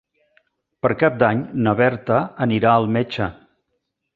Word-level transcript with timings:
Per 0.85 0.89
Cap 1.03 1.19
d'Any 1.23 1.43
na 1.67 1.75
Berta 1.81 2.17
anirà 2.47 2.73
al 2.79 2.89
metge. 2.97 3.29